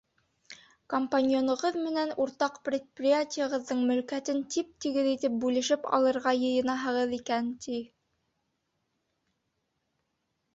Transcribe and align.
Компаньонығыҙ 0.91 1.75
менән 1.81 2.13
уртаҡ 2.23 2.55
предприятиеғыҙҙың 2.69 3.83
мөлкәтен 3.91 4.41
тип-тигеҙ 4.55 5.11
итеп 5.11 5.37
бүлешеп 5.45 5.85
алырға 5.99 6.33
йыйынаһығыҙ 6.39 7.15
икән, 7.21 7.55
ти. 7.67 7.79